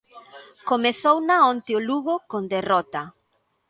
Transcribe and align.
Comezouna 0.69 1.35
onte 1.51 1.71
o 1.77 1.83
Lugo 1.87 2.15
con 2.31 2.43
derrota. 2.53 3.01